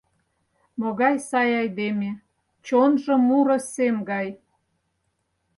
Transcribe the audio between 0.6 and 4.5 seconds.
Могай сай айдеме, чонжо муро сем гай.